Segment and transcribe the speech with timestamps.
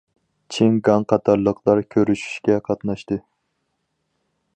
[0.55, 3.19] چىن گاڭ قاتارلىقلار كۆرۈشۈشكە قاتناشتى.